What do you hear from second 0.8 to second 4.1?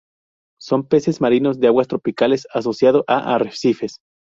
peces marinos de aguas tropicales, asociado a arrecifes.